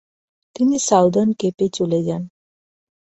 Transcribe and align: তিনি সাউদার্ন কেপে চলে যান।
তিনি 0.55 0.75
সাউদার্ন 0.79 1.29
কেপে 1.39 1.65
চলে 1.77 1.99
যান। 2.03 2.23